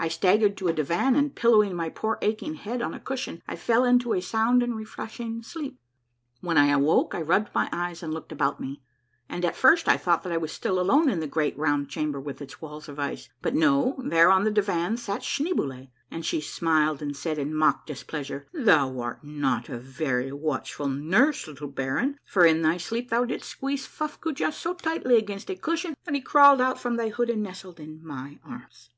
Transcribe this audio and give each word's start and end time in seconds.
I 0.00 0.08
stag 0.08 0.40
gered 0.40 0.56
to 0.56 0.66
a 0.66 0.72
divan, 0.72 1.14
and 1.14 1.32
pillowing 1.32 1.76
my 1.76 1.90
poor 1.90 2.18
aching 2.22 2.54
head 2.54 2.82
on 2.82 2.92
a 2.92 2.98
cushion, 2.98 3.40
I 3.46 3.54
fell 3.54 3.84
into 3.84 4.12
a 4.14 4.20
sound 4.20 4.64
and 4.64 4.74
refreshing 4.74 5.44
sleep. 5.44 5.78
When 6.40 6.58
I 6.58 6.70
awoke, 6.70 7.14
I 7.14 7.22
rubbed 7.22 7.54
my 7.54 7.68
eyes 7.72 8.02
and 8.02 8.12
looked 8.12 8.32
about 8.32 8.58
me, 8.58 8.82
and 9.28 9.44
at 9.44 9.54
first 9.54 9.86
I 9.88 9.96
thought 9.96 10.24
that 10.24 10.32
I 10.32 10.38
was 10.38 10.50
still 10.50 10.80
alone 10.80 11.08
in 11.08 11.20
the 11.20 11.28
great 11.28 11.56
round 11.56 11.88
chamber 11.88 12.18
with 12.20 12.42
its 12.42 12.60
walls 12.60 12.88
of 12.88 12.98
ice; 12.98 13.28
but 13.42 13.54
no, 13.54 13.94
there 14.04 14.28
on 14.28 14.42
the 14.42 14.50
divan 14.50 14.96
sat 14.96 15.22
Schneeboule, 15.22 15.86
and 16.10 16.26
she 16.26 16.40
smiled 16.40 17.00
and 17.00 17.16
said 17.16 17.38
in 17.38 17.54
mock 17.54 17.86
displeasure, 17.86 18.48
—"Thou 18.66 18.98
art 18.98 19.22
not 19.22 19.68
a 19.68 19.78
very 19.78 20.32
watchful 20.32 20.88
nurse, 20.88 21.46
little 21.46 21.68
baron, 21.68 22.18
for 22.24 22.44
in 22.44 22.62
thy 22.62 22.76
sleep 22.76 23.10
thou 23.10 23.24
didst 23.24 23.48
squeeze 23.50 23.86
Fuffcoojah 23.86 24.52
so 24.52 24.74
tightly 24.74 25.16
against 25.16 25.48
a 25.48 25.54
cushion, 25.54 25.94
that 26.06 26.16
he 26.16 26.20
crawled 26.20 26.60
out 26.60 26.80
from 26.80 26.96
thy 26.96 27.10
hood 27.10 27.30
and 27.30 27.44
nestled 27.44 27.78
in 27.78 28.04
my 28.04 28.40
arms." 28.44 28.90